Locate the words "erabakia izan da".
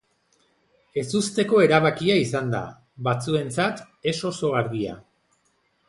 1.67-2.63